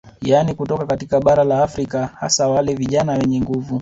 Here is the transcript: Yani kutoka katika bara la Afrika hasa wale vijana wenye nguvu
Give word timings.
Yani 0.21 0.53
kutoka 0.55 0.85
katika 0.85 1.19
bara 1.19 1.43
la 1.43 1.63
Afrika 1.63 2.05
hasa 2.07 2.47
wale 2.49 2.75
vijana 2.75 3.11
wenye 3.13 3.41
nguvu 3.41 3.69